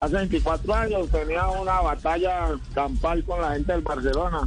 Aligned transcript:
Hace 0.00 0.14
24 0.14 0.74
años 0.74 1.08
tenía 1.10 1.48
una 1.48 1.80
batalla 1.80 2.50
campal 2.72 3.24
con 3.24 3.42
la 3.42 3.54
gente 3.54 3.72
del 3.72 3.80
Barcelona. 3.80 4.42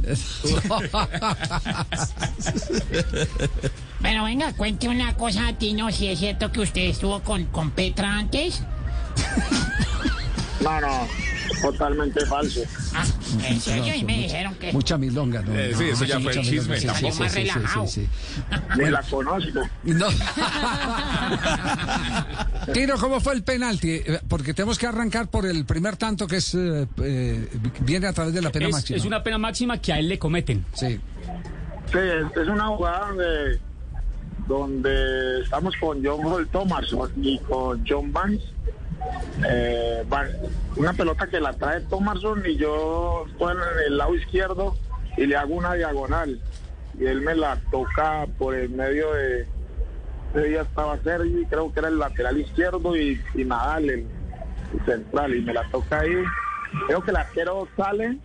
Pero 4.00 4.24
venga, 4.24 4.54
cuente 4.54 4.88
una 4.88 5.14
cosa 5.14 5.48
a 5.48 5.52
ti, 5.52 5.74
¿no? 5.74 5.92
Si 5.92 6.08
es 6.08 6.20
cierto 6.20 6.50
que 6.52 6.60
usted 6.60 6.80
estuvo 6.88 7.22
con, 7.22 7.44
con 7.44 7.70
Petra 7.70 8.14
antes. 8.16 8.62
No, 10.62 10.80
no, 10.80 11.06
totalmente 11.62 12.26
falso. 12.26 12.60
Ah, 12.94 13.04
en 13.48 13.60
serio, 13.60 13.94
y 13.94 14.04
me 14.04 14.18
dijeron 14.18 14.54
que 14.56 14.72
Mucha 14.72 14.98
milonga, 14.98 15.42
¿no? 15.42 15.54
Eh, 15.58 15.72
sí, 15.74 15.84
eso 15.84 16.04
ya 16.04 16.20
fue 16.20 16.34
mucha 16.34 16.42
chisme, 16.42 16.80
tampoco. 16.80 17.18
Más 17.20 17.34
relajado. 17.34 17.86
la 18.76 19.02
conozco. 19.02 19.60
No. 19.84 20.06
Tino, 22.72 22.96
¿cómo 22.98 23.20
fue 23.20 23.34
el 23.34 23.42
penalti? 23.42 23.90
Eh, 23.90 24.20
Porque 24.28 24.54
tenemos 24.54 24.78
que 24.78 24.86
arrancar 24.86 25.28
por 25.28 25.46
el 25.46 25.64
primer 25.64 25.96
tanto 25.96 26.26
que 26.26 26.36
es 26.36 26.54
eh, 26.54 26.86
eh, 27.02 27.48
viene 27.80 28.06
a 28.06 28.12
través 28.12 28.34
de 28.34 28.42
la 28.42 28.50
pena 28.50 28.66
Es, 28.66 28.72
máxima. 28.72 28.96
es 28.98 29.04
una 29.04 29.22
pena 29.22 29.38
máxima 29.38 29.78
que 29.78 29.92
a 29.92 29.98
él 29.98 30.08
le 30.08 30.18
cometen. 30.18 30.64
Sí. 30.74 31.00
Sí, 31.90 31.98
es, 31.98 32.36
es 32.42 32.48
una 32.48 32.66
jugada 32.68 33.08
donde, 33.08 33.60
donde 34.46 35.42
estamos 35.42 35.74
con 35.76 36.04
John 36.04 36.24
Hall 36.24 36.48
Thomason 36.48 37.10
y 37.16 37.38
con 37.40 37.84
John 37.86 38.12
Vance. 38.12 38.44
Eh, 39.48 40.04
una 40.76 40.92
pelota 40.92 41.26
que 41.26 41.40
la 41.40 41.52
trae 41.52 41.80
Thomason 41.82 42.42
y 42.46 42.56
yo 42.56 43.24
estoy 43.28 43.54
en 43.54 43.58
el 43.88 43.98
lado 43.98 44.14
izquierdo 44.14 44.76
y 45.16 45.26
le 45.26 45.36
hago 45.36 45.54
una 45.54 45.74
diagonal. 45.74 46.40
Y 46.98 47.06
él 47.06 47.22
me 47.22 47.34
la 47.34 47.56
toca 47.70 48.26
por 48.38 48.54
el 48.54 48.70
medio 48.70 49.12
de... 49.12 49.46
Ese 50.34 50.48
día 50.48 50.62
estaba 50.62 50.98
Sergi, 51.02 51.44
creo 51.44 51.70
que 51.72 51.80
era 51.80 51.88
el 51.88 51.98
lateral 51.98 52.40
izquierdo 52.40 52.96
y, 52.96 53.20
y 53.34 53.44
Nadal, 53.44 53.90
el, 53.90 54.06
el 54.72 54.84
central, 54.86 55.34
y 55.34 55.42
me 55.42 55.52
la 55.52 55.68
toca 55.70 56.00
ahí. 56.00 56.24
Creo 56.86 57.02
que 57.02 57.10
el 57.10 57.16
arquero 57.18 57.68
sale 57.76 58.18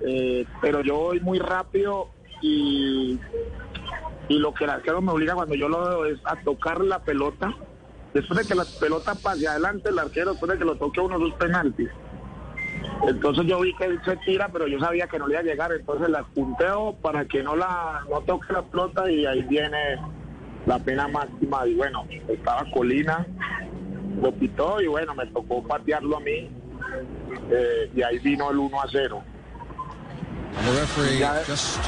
eh, 0.00 0.44
pero 0.60 0.82
yo 0.82 0.96
voy 0.96 1.20
muy 1.20 1.38
rápido 1.38 2.10
y, 2.42 3.18
y 4.28 4.38
lo 4.38 4.54
que 4.54 4.64
el 4.64 4.70
arquero 4.70 5.00
me 5.00 5.12
obliga 5.12 5.34
cuando 5.34 5.54
yo 5.54 5.68
lo 5.68 5.88
veo 5.88 6.06
es 6.06 6.18
a 6.24 6.36
tocar 6.42 6.80
la 6.80 7.00
pelota. 7.00 7.54
Después 8.12 8.40
de 8.40 8.46
que 8.46 8.54
la 8.54 8.64
pelota 8.80 9.14
pase 9.14 9.48
adelante, 9.48 9.88
el 9.88 9.98
arquero, 9.98 10.30
después 10.32 10.52
de 10.52 10.58
que 10.58 10.64
lo 10.64 10.76
toque 10.76 11.00
uno, 11.00 11.18
dos 11.18 11.34
penaltis. 11.34 11.90
Entonces 13.08 13.46
yo 13.46 13.60
vi 13.60 13.74
que 13.74 13.84
él 13.84 14.00
se 14.04 14.16
tira, 14.18 14.48
pero 14.52 14.66
yo 14.66 14.78
sabía 14.78 15.06
que 15.06 15.18
no 15.18 15.26
le 15.26 15.34
iba 15.34 15.40
a 15.40 15.44
llegar, 15.44 15.72
entonces 15.72 16.08
la 16.08 16.22
punteo 16.22 16.94
para 17.02 17.24
que 17.24 17.42
no 17.42 17.56
la 17.56 18.02
no 18.08 18.20
toque 18.20 18.52
la 18.52 18.62
pelota 18.62 19.10
y 19.10 19.26
ahí 19.26 19.42
viene 19.42 19.98
la 20.66 20.78
pena 20.78 21.08
máxima. 21.08 21.66
Y 21.66 21.74
bueno, 21.74 22.06
estaba 22.28 22.64
Colina, 22.72 23.26
lo 24.22 24.32
pitó 24.32 24.80
y 24.80 24.86
bueno, 24.86 25.14
me 25.14 25.26
tocó 25.26 25.62
patearlo 25.62 26.16
a 26.16 26.20
mí 26.20 26.50
eh, 27.50 27.90
y 27.94 28.02
ahí 28.02 28.18
vino 28.20 28.50
el 28.50 28.58
1 28.58 28.80
a 28.80 28.86
0. 28.90 29.22
And 30.56 30.66
the 30.66 30.72
referee 30.80 31.18
just 31.46 31.80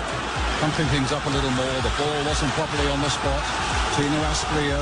pumping 0.61 0.87
things 0.87 1.13
up 1.13 1.25
a 1.27 1.31
little 1.31 1.51
more. 1.51 1.77
The 1.83 1.93
ball 1.99 2.19
wasn't 2.27 2.53
properly 2.53 2.89
on 2.91 3.01
the 3.01 3.11
spot. 3.11 3.43
Tino 3.95 4.19
Aspria 4.27 4.81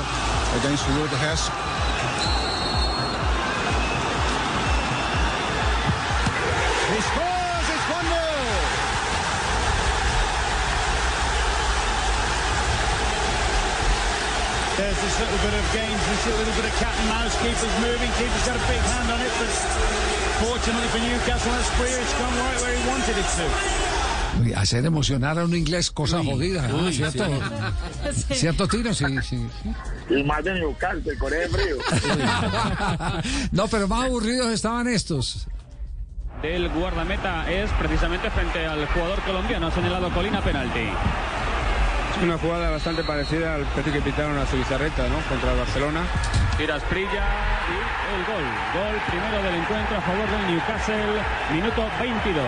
against 0.59 0.85
Ruud 0.87 1.13
Hess. 1.21 1.84
Little 15.15 15.39
bit 15.47 15.55
of 15.55 15.67
games, 15.73 16.01
this 16.11 16.27
little 16.27 16.55
bit 16.59 16.65
of 16.67 16.75
cat 16.81 16.95
and 16.98 17.09
mouse. 17.09 17.34
Keeper's 17.39 17.77
moving, 17.81 18.11
keeper's 18.19 18.47
got 18.47 18.57
a 18.57 18.65
big 18.67 18.83
hand 18.83 19.09
on 19.15 19.21
it, 19.23 19.33
but 19.39 19.51
fortunately 20.43 20.89
for 20.91 20.98
Newcastle, 20.98 21.53
Espria, 21.55 22.03
it's 22.03 22.15
gone 22.19 22.34
right 22.34 22.59
where 22.61 22.75
he 22.77 22.83
wanted 22.89 23.17
it 23.23 23.29
to. 23.39 23.47
Hacer 24.59 24.84
emocionar 24.84 25.39
a 25.39 25.45
un 25.45 25.55
inglés, 25.55 25.93
cosa 25.93 26.23
jodida, 26.25 26.67
¿no? 26.67 26.91
¿cierto? 26.91 27.25
Sí, 28.93 29.06
sí. 29.22 29.49
Y 30.11 30.22
más 30.25 30.43
de 30.43 30.55
Newcastle, 30.55 31.17
Corea 31.17 31.41
de 31.41 31.49
Frío. 31.49 31.77
No, 33.53 33.69
pero 33.69 33.87
más 33.87 34.06
aburridos 34.06 34.50
estaban 34.50 34.88
estos. 34.88 35.47
Del 36.43 36.69
guardameta 36.71 37.49
es 37.50 37.71
precisamente 37.78 38.28
frente 38.31 38.67
al 38.67 38.84
jugador 38.88 39.21
colombiano, 39.22 39.69
ha 39.69 39.71
señalado 39.71 40.11
Colina 40.12 40.43
penalti. 40.43 40.88
Una 42.22 42.38
jugada 42.38 42.70
bastante 42.70 43.02
parecida 43.02 43.54
al 43.54 43.64
partido 43.64 43.97
que 43.97 44.02
pitaron 44.02 44.38
a 44.38 44.47
Subizarreta, 44.47 45.08
¿no? 45.08 45.20
Contra 45.28 45.52
el 45.52 45.58
Barcelona. 45.58 46.04
Tira 46.56 46.76
Asprilla 46.76 47.26
y 47.69 47.75
el 48.14 48.25
gol. 48.25 48.44
Gol 48.75 49.00
primero 49.08 49.42
del 49.42 49.54
encuentro 49.56 49.97
a 49.97 50.00
favor 50.00 50.30
del 50.30 50.47
Newcastle, 50.47 51.22
minuto 51.52 51.86
22. 52.00 52.44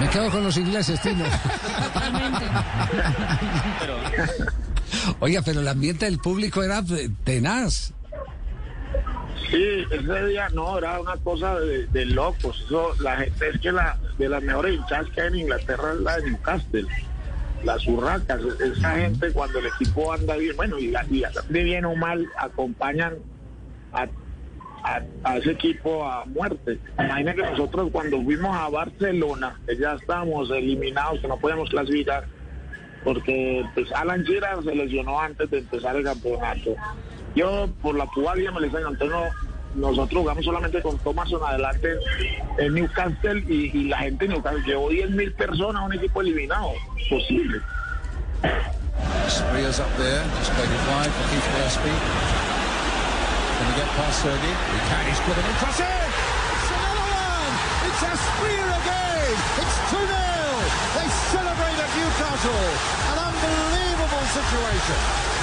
Me 0.00 0.08
quedo 0.08 0.30
con 0.30 0.42
los 0.42 0.56
ingleses, 0.56 1.00
Tino. 1.00 1.24
Oiga, 5.20 5.42
pero 5.42 5.60
el 5.60 5.68
ambiente 5.68 6.06
del 6.06 6.18
público 6.18 6.62
era 6.62 6.82
tenaz. 7.22 7.92
Sí, 9.54 9.86
ese 9.88 10.26
día 10.26 10.48
no, 10.48 10.78
era 10.78 11.00
una 11.00 11.16
cosa 11.18 11.60
de, 11.60 12.04
locos. 12.06 12.60
Eso, 12.66 12.92
la 13.00 13.18
gente 13.18 13.50
es 13.50 13.60
que 13.60 13.70
la 13.70 13.96
de 14.18 14.28
las 14.28 14.42
mejores 14.42 14.74
hinchadas 14.74 15.08
que 15.10 15.20
hay 15.20 15.28
en 15.28 15.36
Inglaterra 15.36 15.92
es 15.92 16.00
la 16.00 16.16
de 16.16 16.30
Newcastle. 16.30 16.86
Las 17.62 17.86
urracas, 17.86 18.40
esa 18.60 18.90
gente 18.96 19.32
cuando 19.32 19.60
el 19.60 19.66
equipo 19.66 20.12
anda 20.12 20.36
bien, 20.36 20.56
bueno, 20.56 20.78
y, 20.78 20.92
y 21.10 21.22
de 21.48 21.62
bien 21.62 21.84
o 21.84 21.94
mal 21.94 22.26
acompañan 22.36 23.14
a, 23.92 25.36
ese 25.36 25.52
equipo 25.52 26.04
a 26.04 26.24
muerte. 26.24 26.78
Imagínate 26.98 27.42
que 27.42 27.50
nosotros 27.50 27.90
cuando 27.92 28.20
fuimos 28.22 28.54
a 28.56 28.68
Barcelona, 28.68 29.58
que 29.66 29.76
ya 29.76 29.94
estábamos 29.94 30.50
eliminados, 30.50 31.20
que 31.20 31.28
no 31.28 31.38
podíamos 31.38 31.70
clasificar, 31.70 32.26
porque 33.04 33.64
pues 33.74 33.90
Alan 33.92 34.24
Shearer 34.24 34.64
se 34.64 34.74
lesionó 34.74 35.20
antes 35.20 35.48
de 35.48 35.58
empezar 35.58 35.94
el 35.94 36.04
campeonato. 36.04 36.74
Yo 37.34 37.68
por 37.82 37.96
la 37.96 38.06
pubalgia 38.06 38.52
me 38.52 38.60
lesioné, 38.60 38.86
entonces 38.88 39.10
no, 39.10 39.88
nosotros 39.88 40.20
jugamos 40.20 40.44
solamente 40.44 40.80
con 40.80 40.96
Thomason 40.98 41.42
adelante 41.44 41.98
en 42.58 42.74
Newcastle 42.74 43.42
y, 43.48 43.88
la 43.88 43.98
gente 43.98 44.28
de 44.28 44.34
Newcastle 44.34 44.62
llevó 44.64 44.88
10 44.88 45.10
mil 45.10 45.32
personas 45.32 45.82
un 45.84 45.92
equipo 45.94 46.20
eliminado. 46.20 46.72
Posible. 47.10 47.60
Aspria's 49.26 49.80
up 49.80 49.90
there, 49.96 50.22
just 50.38 50.52
played 50.52 50.70
it 50.70 50.84
wide 50.86 51.10
for 51.10 51.24
Keith 51.32 51.48
Gillespie. 51.56 51.98
Can 53.58 53.66
he 53.66 53.74
get 53.80 53.88
past 53.98 54.22
Sergi? 54.22 54.52
It's 54.54 54.90
another 56.70 57.08
one! 57.18 57.54
It's 57.88 58.02
Aspria 58.04 58.66
again! 58.78 59.34
It's 59.58 59.76
2-0! 59.90 60.06
They 60.94 61.08
celebrate 61.34 61.78
at 61.82 61.90
Newcastle! 61.98 62.66
An 63.10 63.18
unbelievable 63.26 64.26
situation! 64.38 65.33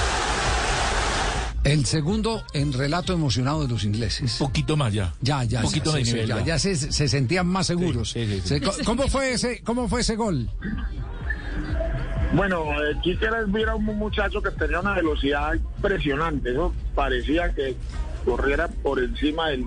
El 1.64 1.86
segundo 1.86 2.42
en 2.54 2.72
relato 2.72 3.12
emocionado 3.12 3.62
de 3.62 3.68
los 3.68 3.84
ingleses. 3.84 4.36
poquito 4.38 4.76
más 4.76 4.92
ya. 4.92 5.14
Ya, 5.20 5.44
ya, 5.44 5.60
Un 5.60 5.66
poquito 5.66 5.92
ya, 5.92 5.96
de 5.98 6.04
sí, 6.04 6.12
nivel, 6.12 6.28
ya, 6.28 6.38
ya. 6.38 6.44
ya 6.44 6.58
se, 6.58 6.74
se 6.74 7.08
sentían 7.08 7.46
más 7.46 7.68
seguros. 7.68 8.10
Sí, 8.10 8.40
sí, 8.44 8.60
¿Cómo 8.84 9.06
fue 9.06 9.32
ese, 9.32 9.62
cómo 9.62 9.88
fue 9.88 10.00
ese 10.00 10.16
gol? 10.16 10.48
Bueno, 12.34 12.64
eh, 12.82 12.96
Quique 13.02 13.26
era 13.26 13.74
un 13.76 13.84
muchacho 13.84 14.42
que 14.42 14.50
tenía 14.52 14.80
una 14.80 14.94
velocidad 14.94 15.54
impresionante. 15.54 16.50
Eso 16.50 16.74
parecía 16.94 17.52
que 17.54 17.76
corriera 18.24 18.68
por 18.68 18.98
encima 18.98 19.50
del, 19.50 19.66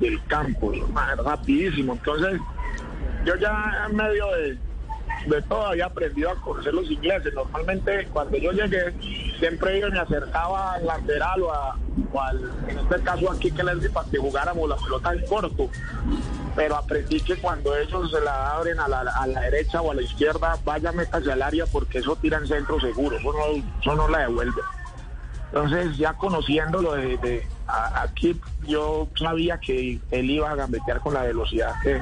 del 0.00 0.24
campo, 0.26 0.72
rapidísimo. 1.24 1.94
Entonces, 1.94 2.40
yo 3.26 3.34
ya 3.36 3.86
en 3.90 3.96
medio 3.96 4.26
de, 4.36 4.58
de 5.34 5.42
todo 5.42 5.66
había 5.66 5.86
aprendido 5.86 6.30
a 6.30 6.40
conocer 6.40 6.72
los 6.72 6.88
ingleses. 6.90 7.34
Normalmente, 7.34 8.06
cuando 8.12 8.38
yo 8.38 8.52
llegué, 8.52 8.92
siempre 9.44 9.78
yo 9.78 9.90
me 9.90 9.98
acercaba 9.98 10.72
al 10.72 10.86
lateral 10.86 11.42
o, 11.42 11.52
a, 11.52 11.76
al, 12.28 12.50
en 12.66 12.78
este 12.78 13.00
caso 13.02 13.30
aquí 13.30 13.50
que 13.50 13.62
les 13.62 13.90
para 13.90 14.08
que 14.08 14.16
jugáramos 14.16 14.68
la 14.70 14.76
pelota 14.76 15.12
en 15.12 15.26
corto 15.26 15.68
pero 16.56 16.76
aprendí 16.76 17.20
que 17.20 17.36
cuando 17.36 17.76
ellos 17.76 18.10
se 18.10 18.20
la 18.22 18.54
abren 18.54 18.80
a 18.80 18.88
la, 18.88 19.00
a 19.00 19.26
la 19.26 19.40
derecha 19.42 19.82
o 19.82 19.90
a 19.90 19.94
la 19.94 20.02
izquierda, 20.02 20.56
vaya 20.64 20.92
métase 20.92 21.30
al 21.32 21.42
área 21.42 21.66
porque 21.66 21.98
eso 21.98 22.16
tira 22.16 22.38
en 22.38 22.46
centro 22.46 22.80
seguro, 22.80 23.18
eso 23.18 23.96
no, 23.96 24.08
la 24.08 24.20
devuelve. 24.20 24.62
Entonces, 25.46 25.96
ya 25.96 26.14
conociéndolo 26.14 26.92
de, 26.92 27.16
de 27.18 27.46
a, 27.66 28.02
a 28.02 28.14
Kip, 28.14 28.40
yo 28.68 29.08
sabía 29.18 29.58
que 29.58 29.98
él 30.12 30.30
iba 30.30 30.48
a 30.48 30.54
gambetear 30.54 31.00
con 31.00 31.14
la 31.14 31.22
velocidad 31.22 31.72
que, 31.82 32.00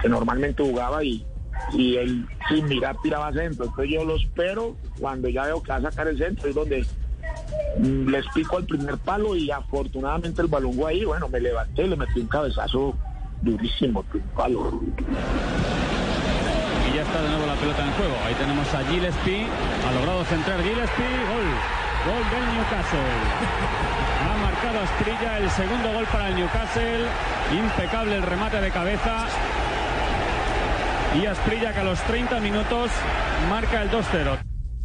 que 0.00 0.08
normalmente 0.08 0.62
jugaba 0.62 1.04
y, 1.04 1.26
y 1.72 1.96
él 1.96 2.26
sin 2.48 2.66
mirar 2.66 2.96
tiraba 3.02 3.32
centro. 3.32 3.66
Entonces 3.66 3.94
yo 3.94 4.04
lo 4.04 4.16
espero, 4.16 4.76
cuando 5.00 5.28
ya 5.28 5.44
veo 5.44 5.62
que 5.62 5.72
va 5.72 5.76
a 5.76 5.82
sacar 5.82 6.08
el 6.08 6.18
centro, 6.18 6.48
es 6.48 6.54
donde 6.54 6.86
mm, 7.78 8.08
les 8.08 8.26
pico 8.34 8.56
al 8.56 8.64
primer 8.64 8.96
palo 8.98 9.36
y 9.36 9.50
afortunadamente 9.50 10.42
el 10.42 10.48
balón 10.48 10.78
ahí, 10.86 11.04
bueno, 11.04 11.28
me 11.28 11.40
levanté 11.40 11.84
y 11.84 11.88
le 11.88 11.96
metí 11.96 12.20
un 12.20 12.28
cabezazo 12.28 12.96
durísimo, 13.42 14.02
primer 14.04 14.28
palo. 14.30 14.80
Y 16.88 16.96
ya 16.96 17.02
está 17.02 17.20
de 17.20 17.28
nuevo 17.28 17.46
la 17.46 17.54
pelota 17.54 17.84
en 17.84 17.92
juego. 17.92 18.14
Ahí 18.24 18.34
tenemos 18.34 18.74
a 18.74 18.84
Gillespie. 18.84 19.46
Ha 19.86 19.92
logrado 19.92 20.24
centrar 20.24 20.62
Gillespie. 20.62 21.04
Gol. 21.04 21.48
Gol 22.06 22.24
del 22.30 22.54
Newcastle. 22.54 22.98
Ha 24.24 24.36
marcado 24.38 24.80
Asprilla 24.80 25.38
el 25.38 25.50
segundo 25.50 25.92
gol 25.92 26.06
para 26.10 26.28
el 26.28 26.36
Newcastle. 26.36 27.04
Impecable 27.52 28.16
el 28.16 28.22
remate 28.22 28.60
de 28.60 28.70
cabeza. 28.70 29.26
Y 31.20 31.26
Asprilla 31.26 31.72
que 31.72 31.80
a 31.80 31.84
los 31.84 32.00
30 32.04 32.38
minutos 32.40 32.90
marca 33.50 33.82
el 33.82 33.90
2-0. 33.90 34.38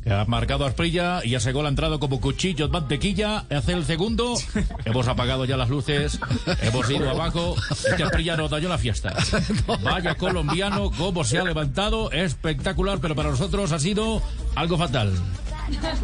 Que 0.04 0.12
ha 0.12 0.26
marcado 0.26 0.66
Asprilla 0.66 1.22
y 1.24 1.36
ese 1.36 1.52
gol 1.52 1.68
ha 1.68 1.70
entrado 1.70 2.00
como 2.00 2.20
cuchillo 2.20 2.68
de 2.68 2.74
mantequilla. 2.74 3.46
Hace 3.52 3.74
el 3.74 3.86
segundo. 3.86 4.36
Hemos 4.86 5.08
apagado 5.08 5.46
ya 5.46 5.58
las 5.58 5.70
luces. 5.70 6.20
Hemos 6.62 6.90
ido 6.90 7.10
abajo. 7.10 7.56
Este 7.70 8.04
Asprilla 8.04 8.36
nos 8.36 8.50
dañó 8.50 8.68
la 8.68 8.80
fiesta. 8.80 9.14
Vaya 9.84 10.16
colombiano, 10.16 10.92
cómo 10.98 11.24
se 11.24 11.38
ha 11.38 11.44
levantado. 11.44 12.12
Espectacular, 12.12 13.00
pero 13.00 13.16
para 13.16 13.30
nosotros 13.30 13.72
ha 13.72 13.80
sido 13.80 14.22
algo 14.56 14.78
fatal. 14.78 15.14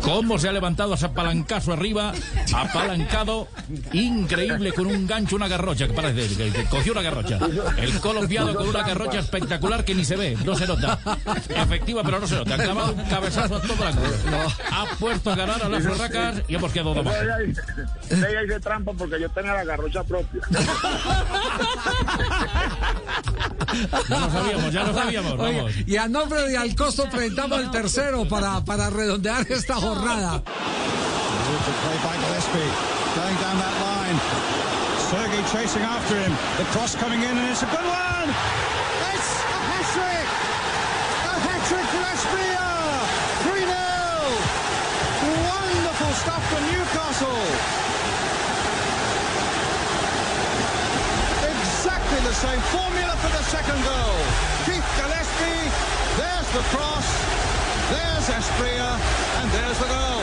Cómo 0.02 0.40
se 0.40 0.50
ha 0.50 0.52
levantado 0.52 0.94
ese 0.94 1.10
palancazo 1.10 1.74
arriba, 1.74 2.14
apalancado, 2.54 3.48
increíble, 3.94 4.72
con 4.74 4.88
un 4.88 5.06
gancho, 5.08 5.36
una 5.36 5.48
garrocha, 5.48 5.88
que 5.88 5.94
parece 5.94 6.36
que, 6.36 6.66
cogió 6.66 6.94
una 6.94 7.02
garrocha. 7.02 7.40
El 7.78 8.00
colombiano 8.00 8.54
con 8.56 8.68
una 8.68 8.84
garrocha 8.84 9.20
espectacular 9.20 9.84
que 9.86 9.96
ni 9.96 10.06
se 10.06 10.16
ve, 10.16 10.38
no 10.46 10.56
se 10.56 10.68
nota. 10.68 11.00
Efectiva, 11.50 12.04
pero 12.04 12.20
no 12.20 12.28
se 12.28 12.36
nota. 12.36 12.56
Ha 12.56 12.58
clavado 12.58 12.94
un 12.94 13.04
cabezazo 13.06 13.56
a 13.58 13.62
todo 13.62 13.74
el 13.74 13.88
ángulo. 13.88 14.10
Ha 14.72 14.86
puesto 14.98 15.32
a 15.32 15.36
ganar 15.36 15.62
a 15.62 15.70
las 15.70 15.86
urracas 15.86 16.42
y 16.48 16.56
hemos 16.56 16.72
quedado 16.72 16.90
hice, 17.48 17.62
ella 18.12 18.44
hice 18.44 18.60
trampa 18.60 18.94
porque 18.94 19.20
yo 19.20 19.30
tenía 19.30 19.54
la 19.54 19.64
garrocha 19.64 20.04
propia. 20.04 20.42
Ya 24.10 24.20
lo 24.20 24.30
sabíamos, 24.32 24.74
ya 24.74 24.84
lo 24.84 24.94
sabíamos, 24.94 25.40
Oye, 25.40 25.58
vamos. 25.58 25.74
y 25.86 25.98
a 25.98 26.08
nombre 26.08 26.42
de 26.48 26.58
Alcosto 26.58 27.10
presentamos 27.10 27.60
el 27.60 27.72
tercero 27.72 28.26
para, 28.28 28.62
para 28.66 28.90
redondear 28.90 29.46
esta 29.50 29.76
jornada. 29.76 30.42
Sergei 35.10 35.42
chasing 35.52 35.82
after 35.82 36.16
him. 36.18 36.32
The 36.58 36.66
cross 36.72 36.96
coming 36.96 37.22
in 37.24 37.34
and 37.38 37.50
it's 37.50 37.64
a 37.64 37.66
good 37.66 37.82
one. 37.86 38.30
It's 39.10 39.32
a 39.42 39.60
hat-trick. 39.70 40.28
A 41.26 41.36
hat-trick 41.50 41.88
for 41.94 42.04
Espria. 42.14 42.70
3-0. 43.50 43.74
Wonderful 45.50 46.14
stuff 46.14 46.44
from 46.52 46.62
Newcastle. 46.70 47.42
The 52.30 52.36
same 52.36 52.62
formula 52.70 53.14
for 53.18 53.32
the 53.38 53.44
second 53.50 53.80
goal. 53.90 54.18
Keith 54.66 54.88
Gillespie. 54.98 55.66
There's 56.20 56.50
the 56.54 56.64
cross. 56.70 57.08
There's 57.90 58.30
Espria. 58.30 58.90
And 59.40 59.52
there's 59.52 59.80
the 59.80 59.88
goal. 59.88 60.22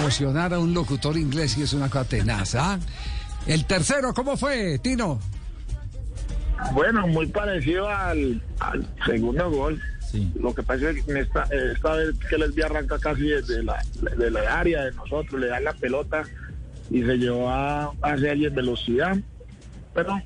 Emocionar 0.00 0.52
a 0.52 0.58
un 0.58 0.74
locutor 0.74 1.16
inglés 1.16 1.56
y 1.56 1.62
es 1.62 1.72
una 1.72 1.88
cosa 1.88 2.04
tenaz, 2.04 2.54
¿ah? 2.56 2.78
El 3.46 3.64
tercero, 3.64 4.12
¿cómo 4.12 4.36
fue, 4.36 4.78
Tino? 4.80 5.18
Bueno, 6.74 7.06
muy 7.06 7.26
parecido 7.26 7.88
al, 7.88 8.42
al 8.60 8.86
segundo 9.06 9.50
gol. 9.50 9.80
Lo 10.38 10.54
que 10.54 10.62
pasa 10.62 10.90
es 10.90 11.04
que 11.04 11.10
en 11.10 11.16
esta, 11.18 11.44
esta 11.44 11.92
vez 11.94 12.16
que 12.28 12.36
les 12.36 12.54
vi 12.54 12.62
arranca 12.62 12.98
casi 12.98 13.28
desde 13.28 13.62
la, 13.62 13.82
de 14.16 14.30
la 14.30 14.58
área 14.58 14.84
de 14.84 14.92
nosotros, 14.92 15.40
le 15.40 15.46
dan 15.48 15.64
la 15.64 15.72
pelota 15.72 16.22
y 16.90 17.02
se 17.02 17.16
llevó 17.16 17.48
a, 17.48 17.92
a 18.02 18.18
serie 18.18 18.48
en 18.48 18.54
velocidad. 18.54 19.16
Pero 19.94 20.20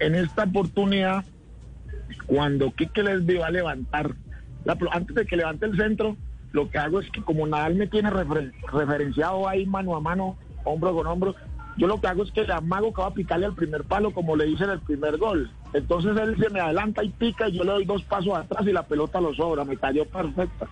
en 0.00 0.14
esta 0.14 0.44
oportunidad, 0.44 1.24
cuando 2.26 2.72
Quique 2.72 3.02
les 3.02 3.24
va 3.24 3.46
a 3.46 3.50
levantar, 3.50 4.14
antes 4.90 5.14
de 5.14 5.26
que 5.26 5.36
levante 5.36 5.66
el 5.66 5.76
centro, 5.76 6.16
lo 6.52 6.68
que 6.68 6.78
hago 6.78 7.00
es 7.00 7.10
que 7.10 7.22
como 7.22 7.46
Nadal 7.46 7.76
me 7.76 7.86
tiene 7.86 8.10
refer- 8.10 8.52
referenciado 8.72 9.48
ahí 9.48 9.66
mano 9.66 9.94
a 9.94 10.00
mano, 10.00 10.36
hombro 10.64 10.94
con 10.94 11.06
hombro, 11.06 11.36
yo 11.76 11.86
lo 11.86 12.00
que 12.00 12.08
hago 12.08 12.24
es 12.24 12.32
que 12.32 12.44
le 12.44 12.52
amago 12.52 12.92
que 12.92 13.02
va 13.02 13.14
picarle 13.14 13.46
al 13.46 13.54
primer 13.54 13.84
palo 13.84 14.12
como 14.12 14.36
le 14.36 14.48
hice 14.48 14.64
en 14.64 14.70
el 14.70 14.80
primer 14.80 15.16
gol. 15.18 15.50
Entonces 15.72 16.16
él 16.16 16.36
se 16.38 16.50
me 16.50 16.60
adelanta 16.60 17.04
y 17.04 17.10
pica 17.10 17.48
y 17.48 17.52
yo 17.52 17.64
le 17.64 17.72
doy 17.72 17.84
dos 17.84 18.02
pasos 18.02 18.36
atrás 18.36 18.66
y 18.66 18.72
la 18.72 18.82
pelota 18.82 19.20
lo 19.20 19.32
sobra, 19.34 19.64
me 19.64 19.76
cayó 19.76 20.04
perfecta. 20.06 20.66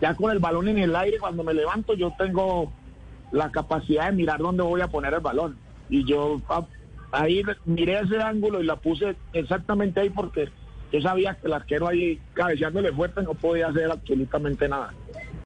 Ya 0.00 0.14
con 0.14 0.30
el 0.32 0.38
balón 0.38 0.68
en 0.68 0.78
el 0.78 0.96
aire, 0.96 1.18
cuando 1.18 1.44
me 1.44 1.52
levanto, 1.52 1.94
yo 1.94 2.12
tengo 2.16 2.72
la 3.30 3.50
capacidad 3.50 4.06
de 4.06 4.16
mirar 4.16 4.38
dónde 4.38 4.62
voy 4.62 4.80
a 4.80 4.88
poner 4.88 5.12
el 5.12 5.20
balón. 5.20 5.58
Y 5.90 6.04
yo 6.08 6.40
ah, 6.48 6.66
ahí 7.12 7.42
miré 7.64 8.00
ese 8.00 8.20
ángulo 8.20 8.60
y 8.60 8.66
la 8.66 8.76
puse 8.76 9.16
exactamente 9.32 10.00
ahí 10.00 10.10
porque 10.10 10.48
yo 10.92 11.00
sabía 11.00 11.34
que 11.34 11.46
el 11.46 11.52
arquero 11.52 11.88
ahí 11.88 12.20
cabeceándole 12.34 12.92
fuerte 12.92 13.22
no 13.22 13.34
podía 13.34 13.68
hacer 13.68 13.90
absolutamente 13.90 14.68
nada. 14.68 14.94